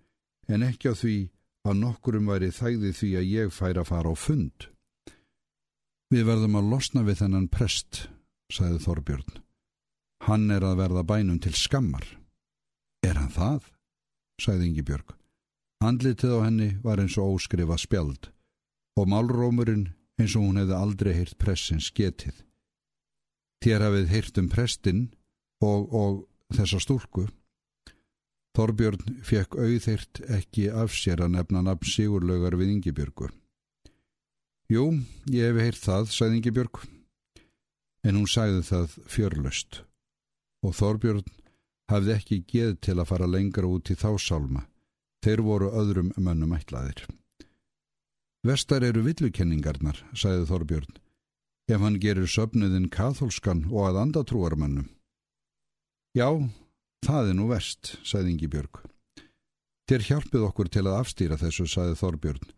en 0.51 0.65
ekki 0.67 0.91
á 0.91 0.93
því 0.99 1.13
að 1.63 1.79
nokkurum 1.79 2.27
væri 2.27 2.49
þægði 2.51 2.91
því 2.97 3.11
að 3.21 3.29
ég 3.31 3.53
fær 3.55 3.79
að 3.79 3.87
fara 3.87 4.11
á 4.11 4.15
fund. 4.19 4.67
Við 6.11 6.27
verðum 6.27 6.57
að 6.59 6.71
losna 6.73 7.03
við 7.07 7.21
þennan 7.21 7.47
prest, 7.47 8.09
sagði 8.51 8.81
Þorbjörn. 8.83 9.37
Hann 10.27 10.51
er 10.51 10.65
að 10.67 10.81
verða 10.81 11.05
bænum 11.07 11.39
til 11.39 11.53
skammar. 11.55 12.03
Er 13.07 13.15
hann 13.15 13.31
það? 13.31 13.63
sagði 14.43 14.73
Yngibjörg. 14.73 15.15
Andlitið 15.79 16.35
á 16.35 16.39
henni 16.43 16.69
var 16.83 16.99
eins 16.99 17.15
og 17.15 17.37
óskrifa 17.37 17.79
spjald 17.79 18.27
og 18.99 19.09
málrómurinn 19.11 19.87
eins 20.19 20.35
og 20.35 20.45
hún 20.45 20.59
hefði 20.59 20.75
aldrei 20.75 21.11
heyrt 21.15 21.37
pressins 21.39 21.89
getið. 21.95 22.43
Þér 23.63 23.85
hafið 23.87 24.13
heyrt 24.13 24.39
um 24.41 24.47
prestinn 24.51 25.01
og, 25.63 25.89
og 25.95 26.55
þessa 26.55 26.79
stúlku. 26.83 27.27
Þorbjörn 28.57 29.19
fekk 29.23 29.55
auðheirt 29.55 30.21
ekki 30.39 30.67
af 30.71 30.95
sér 30.95 31.23
að 31.23 31.35
nefna 31.37 31.63
nafn 31.63 31.87
Sigurlaugar 31.87 32.57
við 32.59 32.73
Yngibjörgu. 32.75 33.29
Jú, 34.69 34.85
ég 35.31 35.49
hef 35.49 35.61
heyrt 35.63 35.83
það, 35.83 36.09
sagði 36.13 36.41
Yngibjörg, 36.41 36.81
en 38.03 38.19
hún 38.19 38.27
sagði 38.29 38.65
það 38.67 38.97
fjörlöst 39.09 39.83
og 40.65 40.75
Þorbjörn 40.75 41.29
hafði 41.89 42.15
ekki 42.15 42.41
geð 42.51 42.75
til 42.83 42.97
að 42.99 43.07
fara 43.13 43.29
lengra 43.29 43.69
út 43.69 43.91
í 43.91 43.95
þá 43.97 44.11
sálma 44.19 44.65
Þeir 45.19 45.41
voru 45.43 45.69
öðrum 45.75 46.13
mönnum 46.15 46.53
ætlaðir. 46.55 47.01
Vestar 48.47 48.85
eru 48.87 49.01
villukenningarnar, 49.03 49.97
sagði 50.15 50.45
Þorbjörn, 50.47 50.93
ef 51.67 51.81
hann 51.83 51.97
gerir 51.99 52.29
söpnuðin 52.29 52.87
katholskan 52.87 53.65
og 53.67 53.89
að 53.89 53.99
andatrúarmannum. 54.05 54.87
Já, 56.15 56.29
það 57.03 57.33
er 57.33 57.35
nú 57.35 57.49
vest, 57.49 57.97
sagði 58.07 58.31
Ingi 58.33 58.47
Björg. 58.53 58.79
Þér 59.91 60.05
hjálpið 60.07 60.45
okkur 60.47 60.69
til 60.71 60.85
að 60.85 60.99
afstýra 61.01 61.39
þessu, 61.41 61.65
sagði 61.67 61.99
Þorbjörn. 61.99 62.55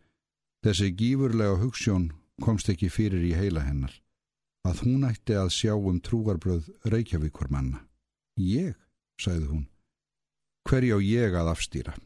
Þessi 0.61 0.91
gífurlega 0.93 1.57
hugssjón 1.63 2.11
komst 2.45 2.69
ekki 2.69 2.91
fyrir 2.93 3.25
í 3.25 3.33
heila 3.33 3.65
hennar, 3.65 3.95
að 4.67 4.85
hún 4.85 5.07
ætti 5.09 5.33
að 5.33 5.49
sjá 5.55 5.73
um 5.73 5.97
trúarbröð 5.97 6.69
Reykjavíkur 6.93 7.49
manna. 7.49 7.81
Ég, 8.37 8.77
sagði 9.17 9.49
hún, 9.49 9.65
hverja 10.69 10.93
á 10.93 10.99
ég 11.01 11.41
að 11.41 11.51
afstýra? 11.55 11.97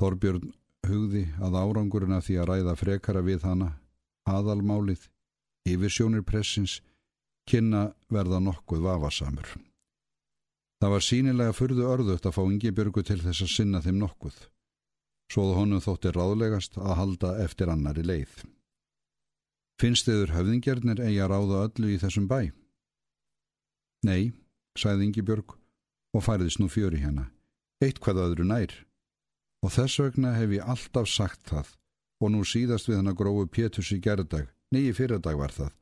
Þorbjörn 0.00 0.54
hugði 0.88 1.26
að 1.42 1.58
árangurina 1.58 2.20
því 2.22 2.38
að 2.42 2.48
ræða 2.50 2.76
frekara 2.78 3.22
við 3.24 3.44
hana, 3.46 3.68
aðalmálið, 4.28 5.08
yfir 5.68 5.92
sjónir 5.92 6.24
pressins, 6.26 6.80
kynna 7.48 7.92
verða 8.10 8.40
nokkuð 8.42 8.82
vafasamur. 8.86 9.52
Það 10.82 10.94
var 10.94 11.04
sínilega 11.06 11.54
fyrðu 11.54 11.84
örðut 11.86 12.26
að 12.26 12.34
fá 12.34 12.42
Ingi 12.42 12.72
Björgu 12.74 13.04
til 13.06 13.20
þess 13.22 13.44
að 13.44 13.52
sinna 13.52 13.82
þeim 13.84 14.00
nokkuð, 14.02 14.34
svoðu 15.30 15.58
honum 15.60 15.82
þótti 15.82 16.10
ráðlegast 16.16 16.78
að 16.82 16.96
halda 16.98 17.36
eftir 17.44 17.70
annari 17.70 18.02
leið. 18.02 18.42
Finnst 19.78 20.06
þiður 20.06 20.34
höfðingjarnir 20.36 21.02
eigi 21.02 21.20
að 21.22 21.32
ráða 21.32 21.64
öllu 21.68 21.92
í 21.94 22.00
þessum 22.02 22.26
bæ? 22.30 22.50
Nei, 24.06 24.32
sagði 24.78 25.06
Ingi 25.08 25.22
Björg 25.22 25.54
og 26.12 26.24
færiðis 26.26 26.58
nú 26.58 26.68
fjöri 26.70 27.00
hérna, 27.02 27.28
eitt 27.82 28.02
hvað 28.02 28.24
öðru 28.26 28.46
nær. 28.50 28.74
Og 29.62 29.70
þess 29.70 30.00
vegna 30.02 30.34
hef 30.34 30.56
ég 30.56 30.66
alltaf 30.66 31.08
sagt 31.10 31.46
það 31.50 31.70
og 32.22 32.30
nú 32.30 32.42
síðast 32.46 32.88
við 32.88 33.00
hann 33.00 33.10
að 33.10 33.18
grófu 33.18 33.48
Pétus 33.50 33.90
í 33.94 33.98
gerðdag, 34.02 34.46
nýji 34.74 34.94
fyrradag 34.94 35.38
var 35.38 35.54
það. 35.54 35.72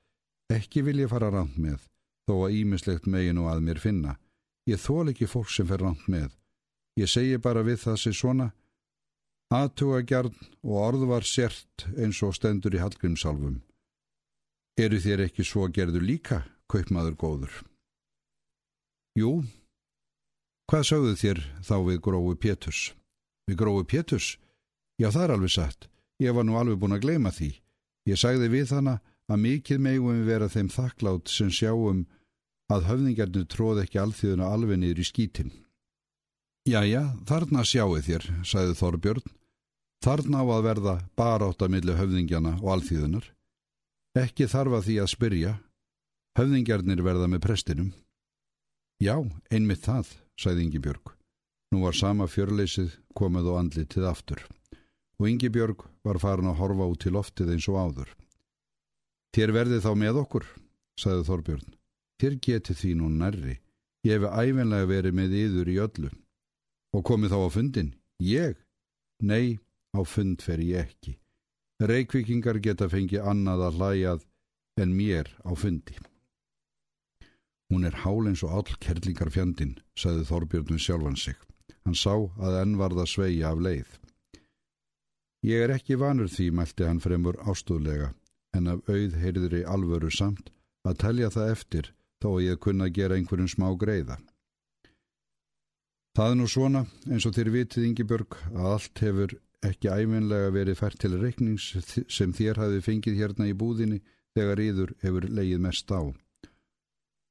Ekki 0.56 0.82
vil 0.86 1.02
ég 1.02 1.10
fara 1.12 1.28
ránt 1.32 1.58
með, 1.60 1.82
þó 2.28 2.34
að 2.46 2.56
ímislegt 2.60 3.08
megin 3.12 3.40
og 3.42 3.50
að 3.52 3.64
mér 3.66 3.80
finna. 3.82 4.16
Ég 4.68 4.80
þól 4.80 5.12
ekki 5.12 5.28
fólk 5.28 5.50
sem 5.52 5.68
fer 5.68 5.84
ránt 5.84 6.06
með. 6.08 6.32
Ég 6.96 7.10
segi 7.12 7.38
bara 7.42 7.64
við 7.66 7.82
það 7.84 7.98
sér 8.02 8.16
svona, 8.16 8.46
aðtuga 9.52 10.00
gjarn 10.06 10.36
og 10.64 10.76
orð 10.80 11.06
var 11.10 11.26
sért 11.28 11.86
eins 11.96 12.20
og 12.26 12.34
stendur 12.36 12.76
í 12.76 12.82
Hallgrímsálfum. 12.82 13.60
Eru 14.80 15.00
þér 15.02 15.26
ekki 15.26 15.44
svo 15.44 15.68
gerðu 15.68 16.00
líka, 16.00 16.44
kaupmaður 16.70 17.16
góður? 17.20 17.54
Jú, 19.18 19.42
hvað 20.70 20.86
sögðu 20.88 21.16
þér 21.20 21.44
þá 21.66 21.76
við 21.88 22.00
grófu 22.06 22.36
Pétus? 22.40 22.82
Við 23.50 23.58
gróðu 23.58 23.86
Pétus? 23.90 24.36
Já, 25.00 25.08
það 25.10 25.24
er 25.24 25.32
alveg 25.34 25.50
satt. 25.50 25.88
Ég 26.22 26.36
var 26.36 26.46
nú 26.46 26.54
alveg 26.60 26.78
búin 26.78 26.94
að 26.94 27.02
gleima 27.02 27.32
því. 27.34 27.50
Ég 28.06 28.20
sagði 28.20 28.50
við 28.52 28.74
hana 28.76 29.00
að 29.30 29.42
mikið 29.42 29.82
megum 29.82 30.20
við 30.20 30.28
vera 30.30 30.48
þeim 30.52 30.68
þakklátt 30.70 31.32
sem 31.32 31.50
sjáum 31.50 32.04
að 32.70 32.86
höfningarnir 32.86 33.48
tróð 33.50 33.82
ekki 33.82 33.98
alþjóðuna 33.98 34.52
alveg 34.54 34.78
niður 34.78 35.02
í 35.02 35.08
skítin. 35.08 35.50
Jæja, 36.68 37.02
þarna 37.26 37.64
sjáu 37.66 37.98
þér, 38.04 38.26
sagði 38.46 38.76
Þorbjörn. 38.78 39.30
Þarna 40.04 40.44
á 40.44 40.46
að 40.46 40.66
verða 40.68 40.94
barátt 41.18 41.64
að 41.64 41.72
milli 41.74 41.96
höfningjana 41.96 42.56
og 42.60 42.70
alþjóðunar. 42.76 43.26
Ekki 44.20 44.46
þarfa 44.50 44.84
því 44.86 45.00
að 45.02 45.12
spyrja. 45.14 45.54
Höfningarnir 46.38 47.02
verða 47.02 47.26
með 47.26 47.44
prestinum. 47.48 47.90
Já, 49.02 49.16
einmitt 49.50 49.82
það, 49.82 50.12
sagði 50.38 50.68
Ingi 50.68 50.82
Björg. 50.84 51.19
Nú 51.70 51.84
var 51.84 51.94
sama 51.94 52.26
fjörleysið 52.26 52.96
komið 53.14 53.52
og 53.52 53.60
andlitið 53.60 54.08
aftur 54.10 54.42
og 55.20 55.28
Ingi 55.28 55.50
Björg 55.52 55.84
var 56.06 56.18
farin 56.18 56.48
að 56.48 56.60
horfa 56.62 56.86
út 56.88 57.02
til 57.04 57.12
loftið 57.12 57.52
eins 57.52 57.68
og 57.68 57.76
áður. 57.76 58.12
Þér 59.36 59.52
verði 59.52 59.80
þá 59.84 59.90
með 60.00 60.20
okkur, 60.22 60.46
sagði 60.98 61.26
Þorbjörn. 61.28 61.74
Þér 62.20 62.36
geti 62.46 62.76
því 62.76 62.92
nú 62.96 63.10
nærri. 63.12 63.58
Ég 64.04 64.16
hefi 64.16 64.30
æfinlega 64.32 64.88
verið 64.88 65.16
með 65.18 65.36
yður 65.42 65.68
í 65.68 65.76
öllu. 65.84 66.10
Og 66.96 67.04
komið 67.04 67.34
þá 67.34 67.38
á 67.44 67.48
fundin? 67.52 67.90
Ég? 68.24 68.56
Nei, 69.20 69.60
á 69.92 70.00
fund 70.08 70.40
fer 70.42 70.64
ég 70.64 70.88
ekki. 70.88 71.18
Reykvikingar 71.84 72.60
geta 72.64 72.88
fengið 72.88 73.28
annað 73.28 73.66
að 73.68 73.76
hlæjað 73.76 74.26
en 74.80 74.96
mér 74.96 75.28
á 75.44 75.52
fundi. 75.52 76.00
Hún 77.70 77.84
er 77.84 78.00
hálens 78.02 78.40
og 78.42 78.56
all 78.56 78.80
kerlingar 78.80 79.30
fjandin, 79.30 79.76
sagði 79.94 80.26
Þorbjörn 80.32 80.72
við 80.72 80.84
sjálfan 80.88 81.20
sig. 81.20 81.36
Hann 81.84 81.96
sá 81.96 82.14
að 82.14 82.56
enn 82.62 82.78
varða 82.80 83.06
sveia 83.08 83.52
af 83.52 83.60
leið. 83.64 83.92
Ég 85.46 85.64
er 85.64 85.72
ekki 85.72 85.96
vanur 85.96 86.28
því, 86.28 86.50
mælti 86.52 86.84
hann 86.84 87.00
fremur 87.00 87.38
ástúðlega, 87.48 88.10
en 88.56 88.68
af 88.68 88.82
auð 88.88 89.16
heyrðri 89.22 89.62
alvöru 89.64 90.10
samt 90.12 90.50
að 90.84 90.98
telja 91.04 91.30
það 91.32 91.52
eftir 91.54 91.92
þó 92.20 92.28
að 92.34 92.44
ég 92.44 92.60
kunna 92.60 92.90
gera 92.92 93.16
einhverjum 93.16 93.48
smá 93.48 93.70
greiða. 93.80 94.18
Það 96.16 96.32
er 96.32 96.36
nú 96.36 96.48
svona, 96.50 96.84
eins 97.08 97.24
og 97.24 97.36
þér 97.36 97.52
vitið 97.54 97.86
Ingebjörg, 97.88 98.36
að 98.52 98.72
allt 98.74 99.02
hefur 99.04 99.36
ekki 99.64 99.92
æfinlega 99.92 100.52
verið 100.52 100.80
fært 100.80 101.00
til 101.00 101.16
reiknings 101.20 101.70
sem 102.12 102.32
þér 102.36 102.60
hafi 102.60 102.80
fengið 102.84 103.20
hérna 103.20 103.48
í 103.48 103.56
búðinni 103.56 104.00
þegar 104.36 104.62
yður 104.64 104.94
hefur 105.04 105.28
leið 105.28 105.62
mest 105.64 105.92
á 105.92 106.00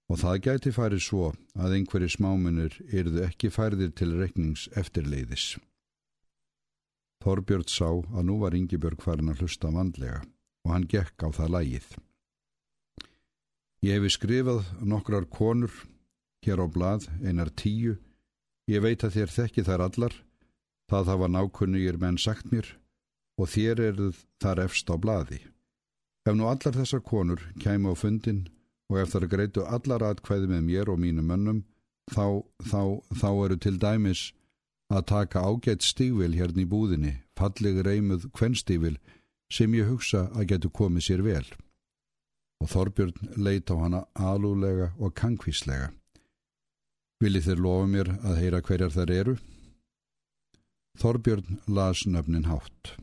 og 0.09 0.17
það 0.17 0.41
gæti 0.47 0.73
farið 0.73 1.03
svo 1.05 1.31
að 1.53 1.75
einhverju 1.77 2.09
smáminur 2.15 2.75
yrðu 2.89 3.23
ekki 3.27 3.51
færðir 3.53 3.93
til 3.93 4.15
reiknings 4.17 4.65
eftirleiðis. 4.79 5.57
Þorbjörn 7.23 7.67
sá 7.69 7.89
að 7.91 8.25
nú 8.25 8.39
var 8.41 8.55
Ingebjörg 8.57 9.01
farin 9.03 9.29
að 9.29 9.43
hlusta 9.43 9.69
vandlega 9.75 10.23
og 10.65 10.73
hann 10.73 10.87
gekk 10.89 11.25
á 11.25 11.29
það 11.35 11.53
lægið. 11.55 11.87
Ég 13.85 13.95
hefi 13.95 14.11
skrifað 14.11 14.65
nokkrar 14.83 15.27
konur 15.31 15.71
hér 16.43 16.63
á 16.63 16.67
blað, 16.67 17.07
einar 17.23 17.51
tíu. 17.51 17.97
Ég 18.67 18.83
veit 18.83 19.03
að 19.03 19.15
þér 19.17 19.33
þekki 19.35 19.65
þær 19.67 19.85
allar, 19.87 20.13
það 20.91 21.11
hafa 21.13 21.29
nákunnugir 21.31 21.99
menn 22.01 22.19
sagt 22.19 22.51
mér 22.51 22.67
og 23.39 23.51
þér 23.53 23.81
eruð 23.91 24.23
þar 24.41 24.63
efst 24.65 24.89
á 24.91 24.95
blaði. 24.99 25.39
Ef 26.27 26.35
nú 26.35 26.49
allar 26.49 26.75
þessar 26.75 27.03
konur 27.03 27.43
kæmu 27.63 27.93
á 27.93 27.95
fundin 27.95 28.47
og 28.89 28.99
ef 29.01 29.13
það 29.13 29.29
greitu 29.33 29.65
allar 29.65 30.05
atkvæði 30.09 30.49
með 30.49 30.65
mér 30.65 30.91
og 30.91 30.99
mínu 31.01 31.23
mönnum 31.25 31.63
þá, 32.09 32.41
þá, 32.65 32.81
þá 33.13 33.29
eru 33.45 33.57
til 33.61 33.77
dæmis 33.81 34.23
að 34.89 35.05
taka 35.13 35.43
ágætt 35.45 35.85
stífil 35.85 36.33
hérna 36.33 36.63
í 36.63 36.69
búðinni, 36.69 37.13
falleg 37.37 37.83
reymuð 37.85 38.29
kvennstífil 38.33 38.97
sem 39.53 39.73
ég 39.77 39.89
hugsa 39.89 40.27
að 40.33 40.49
getur 40.53 40.73
komið 40.73 41.05
sér 41.05 41.25
vel. 41.25 41.45
Og 42.59 42.71
Þorbjörn 42.73 43.37
leit 43.37 43.69
á 43.71 43.75
hana 43.79 44.01
alúlega 44.13 44.91
og 44.97 45.13
kankvíslega. 45.15 45.93
Viljið 47.21 47.49
þér 47.49 47.61
lofa 47.63 47.87
mér 47.93 48.11
að 48.23 48.41
heyra 48.41 48.63
hverjar 48.65 48.95
þær 48.95 49.13
eru? 49.15 49.35
Þorbjörn 50.99 51.61
las 51.67 52.03
nöfnin 52.07 52.49
hátt. 52.49 52.95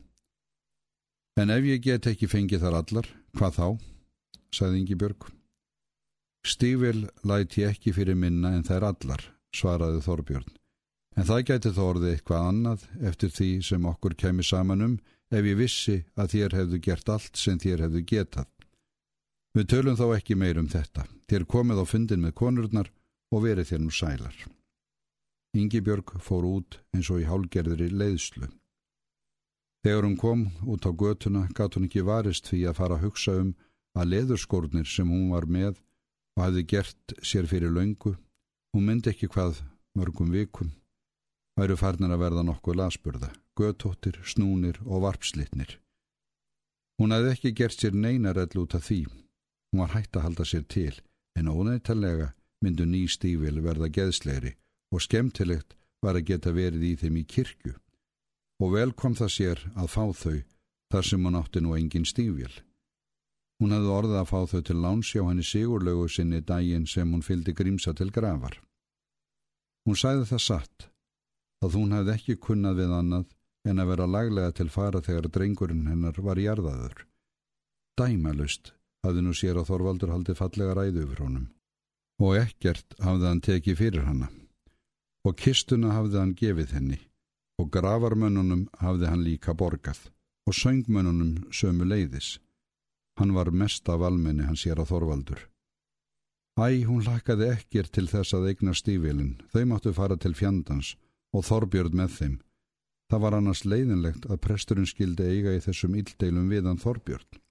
En 1.37 1.53
ef 1.53 1.65
ég 1.65 1.83
get 1.85 2.09
ekki 2.09 2.29
fengið 2.29 2.65
þar 2.65 2.79
allar, 2.81 3.09
hvað 3.37 3.57
þá? 3.57 3.67
sagði 4.53 4.81
Ingi 4.81 4.97
Björg. 4.97 5.36
Stífil 6.47 7.07
læti 7.27 7.65
ekki 7.67 7.91
fyrir 7.95 8.15
minna 8.15 8.53
en 8.55 8.63
þær 8.63 8.87
allar, 8.91 9.23
svaraði 9.55 9.99
Þorbjörn. 10.05 10.53
En 11.17 11.25
það 11.25 11.45
gæti 11.49 11.71
þó 11.73 11.83
orðið 11.87 12.11
eitthvað 12.13 12.47
annað 12.51 12.83
eftir 13.09 13.31
því 13.33 13.49
sem 13.67 13.87
okkur 13.89 14.15
kemi 14.21 14.45
saman 14.45 14.85
um 14.85 14.99
ef 15.33 15.47
ég 15.49 15.57
vissi 15.59 15.97
að 16.15 16.35
þér 16.35 16.55
hefðu 16.59 16.79
gert 16.87 17.09
allt 17.09 17.39
sem 17.41 17.57
þér 17.59 17.87
hefðu 17.87 18.03
getað. 18.11 18.51
Við 19.57 19.69
tölum 19.73 19.97
þá 19.97 20.05
ekki 20.19 20.37
meir 20.37 20.59
um 20.61 20.69
þetta. 20.69 21.07
Þér 21.27 21.47
komið 21.49 21.81
á 21.81 21.85
fundin 21.89 22.21
með 22.21 22.37
konurnar 22.37 22.91
og 23.33 23.43
verið 23.43 23.71
þér 23.71 23.81
nú 23.83 23.91
sælar. 23.91 24.37
Yngibjörg 25.57 26.13
fór 26.21 26.45
út 26.45 26.77
eins 26.93 27.09
og 27.09 27.23
í 27.23 27.27
hálgerðri 27.27 27.89
leiðslu. 27.89 28.51
Þegar 29.83 30.05
hún 30.05 30.17
kom 30.21 30.45
út 30.67 30.85
á 30.85 30.91
götuna 30.93 31.47
gatt 31.57 31.77
hún 31.77 31.87
ekki 31.87 32.05
varist 32.05 32.49
því 32.51 32.67
að 32.69 32.77
fara 32.77 32.97
að 32.97 33.07
hugsa 33.07 33.35
um 33.41 33.51
að 33.97 34.11
leðurskórnir 34.13 34.85
sem 34.85 35.09
hún 35.09 35.31
var 35.33 35.47
með 35.49 35.81
og 36.37 36.43
hafði 36.45 36.63
gert 36.69 37.15
sér 37.25 37.49
fyrir 37.49 37.73
laungu, 37.73 38.13
hún 38.73 38.85
myndi 38.85 39.09
ekki 39.09 39.27
hvað 39.33 39.63
mörgum 39.97 40.29
vikum, 40.29 40.69
væru 41.57 41.77
farnar 41.79 42.13
að 42.13 42.21
verða 42.21 42.43
nokkuð 42.45 42.77
lasburða, 42.77 43.31
götóttir, 43.57 44.21
snúnir 44.21 44.77
og 44.85 45.01
varpslitnir. 45.07 45.79
Hún 47.01 47.13
hafði 47.13 47.33
ekki 47.33 47.55
gert 47.57 47.81
sér 47.81 47.97
neinar 47.97 48.37
ell 48.37 48.61
út 48.61 48.77
af 48.77 48.85
því, 48.85 49.03
hún 49.73 49.81
var 49.81 49.95
hægt 49.97 50.17
að 50.17 50.27
halda 50.27 50.45
sér 50.45 50.67
til, 50.69 50.93
en 51.37 51.49
óneittalega 51.49 52.31
myndu 52.61 52.85
ný 52.85 53.07
stífil 53.09 53.61
verða 53.65 53.89
geðslegri 53.89 54.53
og 54.93 55.01
skemmtilegt 55.01 55.73
var 56.05 56.17
að 56.17 56.29
geta 56.29 56.53
verið 56.53 56.85
í 56.91 56.93
þeim 57.01 57.19
í 57.21 57.25
kirkju 57.25 57.73
og 58.61 58.73
vel 58.73 58.93
kom 58.97 59.17
það 59.17 59.33
sér 59.33 59.65
að 59.77 59.91
fá 59.93 60.05
þau 60.13 60.37
þar 60.93 61.09
sem 61.09 61.25
hún 61.25 61.37
átti 61.37 61.61
nú 61.61 61.75
engin 61.77 62.07
stífil. 62.07 62.53
Hún 63.57 63.73
hafði 63.73 63.93
orðið 63.93 64.19
að 64.19 64.29
fá 64.29 64.39
þau 64.51 64.61
til 64.61 64.77
lánsjá 64.83 65.23
henni 65.25 65.45
sigurlegu 65.45 66.05
sinni 66.09 66.43
daginn 66.45 66.85
sem 66.85 67.09
hún 67.09 67.25
fyldi 67.25 67.55
grímsa 67.57 67.93
til 67.97 68.11
grafar. 68.13 68.59
Hún 69.87 69.97
sæði 69.97 70.27
það 70.29 70.43
satt. 70.49 70.89
að 71.65 71.75
hún 71.79 71.93
hafði 71.95 72.13
ekki 72.13 72.37
kunnað 72.37 72.79
við 72.81 72.91
annað 72.93 73.29
en 73.67 73.81
að 73.81 73.89
vera 73.91 74.05
laglega 74.07 74.55
til 74.59 74.69
fara 74.69 75.01
þegar 75.01 75.29
drengurinn 75.33 75.87
hennar 75.89 76.19
var 76.21 76.37
jarðaður. 76.37 77.05
Dæmalust 77.97 78.73
hafði 79.05 79.23
nú 79.25 79.33
sér 79.33 79.57
að 79.57 79.71
Þorvaldur 79.71 80.13
haldið 80.13 80.37
fallega 80.37 80.75
ræðu 80.77 81.05
yfir 81.05 81.23
honum 81.25 81.47
og 82.21 82.37
ekkert 82.37 82.97
hafði 83.01 83.27
hann 83.29 83.43
tekið 83.47 83.79
fyrir 83.81 84.05
hanna 84.07 84.29
og 85.27 85.37
kistuna 85.41 85.93
hafði 85.97 86.19
hann 86.21 86.35
gefið 86.37 86.73
henni 86.77 86.99
og 87.61 87.71
gravarmönnunum 87.73 88.67
hafði 88.81 89.09
hann 89.11 89.25
líka 89.25 89.57
borgað 89.57 89.99
og 90.47 90.55
söngmönnunum 90.55 91.49
sömu 91.51 91.85
leiðis. 91.89 92.37
Hann 93.17 93.33
var 93.33 93.49
mest 93.51 93.89
af 93.89 94.03
almenni 94.05 94.45
hann 94.45 94.59
sér 94.59 94.81
að 94.81 94.91
Þorvaldur. 94.91 95.39
Æ, 96.57 96.85
hún 96.89 97.03
lakaði 97.05 97.51
ekkir 97.53 97.89
til 97.93 98.07
þess 98.09 98.33
að 98.33 98.47
eigna 98.49 98.73
stífilin, 98.73 99.35
þau 99.53 99.63
máttu 99.69 99.93
fara 99.93 100.17
til 100.17 100.33
fjandans 100.37 100.95
og 101.33 101.45
Þorbjörn 101.45 101.97
með 101.97 102.13
þeim. 102.17 102.37
Það 103.07 103.21
var 103.23 103.37
annars 103.37 103.63
leiðinlegt 103.65 104.25
að 104.27 104.41
presturinn 104.43 104.89
skildi 104.89 105.27
eiga 105.31 105.53
í 105.55 105.61
þessum 105.63 105.95
illdeilum 105.95 106.49
viðan 106.51 106.81
Þorbjörn. 106.81 107.41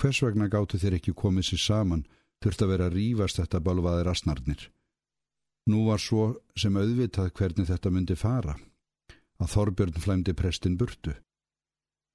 Hvers 0.00 0.22
vegna 0.24 0.48
gáttu 0.48 0.80
þér 0.80 0.96
ekki 0.98 1.12
komið 1.12 1.50
sér 1.50 1.62
saman, 1.62 2.06
þurft 2.42 2.64
að 2.64 2.72
vera 2.72 2.88
að 2.88 2.96
rýfast 2.96 3.38
þetta 3.38 3.60
balvaði 3.60 4.06
rasnarnir. 4.08 4.62
Nú 5.70 5.84
var 5.86 6.00
svo 6.02 6.24
sem 6.58 6.74
auðvitað 6.74 7.30
hvernig 7.38 7.68
þetta 7.68 7.92
myndi 7.92 8.16
fara, 8.18 8.56
að 9.38 9.52
Þorbjörn 9.54 10.00
flæmdi 10.02 10.34
prestin 10.34 10.78
burtu. 10.80 11.14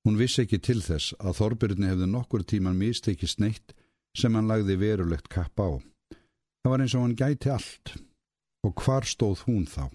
Hún 0.07 0.15
vissi 0.15 0.45
ekki 0.45 0.61
til 0.63 0.79
þess 0.79 1.11
að 1.19 1.33
Þorbjörni 1.41 1.89
hefði 1.89 2.05
nokkur 2.07 2.43
tíman 2.47 2.77
mistekist 2.79 3.41
neitt 3.43 3.73
sem 4.15 4.37
hann 4.39 4.47
lagði 4.47 4.77
verulegt 4.79 5.27
kapp 5.27 5.59
á. 5.59 5.83
Það 6.63 6.71
var 6.71 6.83
eins 6.83 6.93
og 6.95 7.01
hann 7.03 7.15
gæti 7.19 7.51
allt. 7.51 7.91
Og 8.63 8.71
hvar 8.85 9.03
stóð 9.03 9.41
hún 9.49 9.65
þá? 9.67 9.89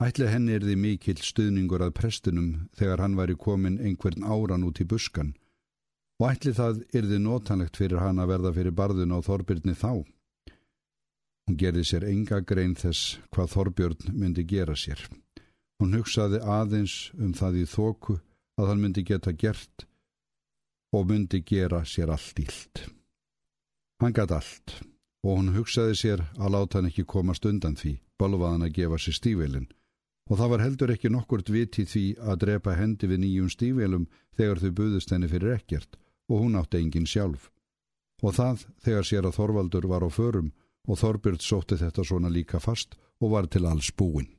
Ætli 0.00 0.30
henni 0.32 0.56
er 0.56 0.64
því 0.64 0.76
mikill 0.80 1.20
stuðningur 1.20 1.84
að 1.84 1.92
prestinum 1.98 2.48
þegar 2.80 3.02
hann 3.04 3.16
væri 3.20 3.36
komin 3.36 3.76
einhvern 3.76 4.24
áran 4.24 4.64
út 4.64 4.80
í 4.80 4.88
buskan 4.88 5.34
og 6.16 6.30
ætli 6.30 6.54
það 6.56 6.80
er 6.96 7.04
því 7.04 7.18
notanlegt 7.20 7.76
fyrir 7.76 8.00
hann 8.00 8.22
að 8.22 8.30
verða 8.32 8.52
fyrir 8.56 8.76
barðun 8.76 9.12
á 9.12 9.20
Þorbjörni 9.20 9.76
þá. 9.76 9.92
Hún 11.44 11.58
gerði 11.60 11.84
sér 11.84 12.08
enga 12.08 12.40
grein 12.40 12.72
þess 12.72 13.18
hvað 13.36 13.52
Þorbjörn 13.52 14.16
myndi 14.16 14.46
gera 14.48 14.72
sér. 14.72 15.04
Hún 15.76 15.92
hugsaði 15.92 16.40
aðeins 16.40 17.10
um 17.20 17.36
það 17.36 17.60
í 17.60 17.66
þóku 17.68 18.16
að 18.56 18.70
hann 18.70 18.82
myndi 18.82 19.04
geta 19.06 19.32
gert 19.32 19.86
og 20.96 21.08
myndi 21.10 21.42
gera 21.44 21.82
sér 21.84 22.12
allt 22.14 22.38
ílt. 22.40 22.84
Hann 24.00 24.14
gæti 24.16 24.36
allt 24.36 24.76
og 25.26 25.32
hún 25.40 25.54
hugsaði 25.56 25.96
sér 25.98 26.22
að 26.38 26.52
láta 26.54 26.78
hann 26.78 26.90
ekki 26.90 27.06
komast 27.08 27.46
undan 27.48 27.76
því, 27.76 27.96
balvaðan 28.20 28.68
að 28.68 28.76
gefa 28.78 29.00
sér 29.02 29.18
stífvelin 29.18 29.68
og 30.26 30.40
það 30.40 30.52
var 30.52 30.64
heldur 30.64 30.92
ekki 30.94 31.10
nokkurt 31.12 31.50
viti 31.54 31.84
því 31.86 32.04
að 32.18 32.40
drepa 32.42 32.74
hendi 32.78 33.08
við 33.10 33.22
nýjum 33.22 33.50
stífvelum 33.52 34.06
þegar 34.38 34.62
þau 34.62 34.70
buðist 34.80 35.12
henni 35.14 35.30
fyrir 35.30 35.54
ekkert 35.54 35.98
og 36.26 36.42
hún 36.42 36.58
átti 36.58 36.80
engin 36.80 37.06
sjálf. 37.06 37.50
Og 38.24 38.34
það 38.34 38.64
þegar 38.82 39.06
sér 39.06 39.28
að 39.28 39.36
Þorvaldur 39.38 39.86
var 39.86 40.02
á 40.02 40.10
förum 40.10 40.50
og 40.88 40.98
Þorbjörn 40.98 41.42
sótti 41.42 41.78
þetta 41.78 42.04
svona 42.06 42.32
líka 42.32 42.58
fast 42.62 42.96
og 43.20 43.36
var 43.36 43.46
til 43.46 43.66
alls 43.68 43.92
búinn. 43.94 44.32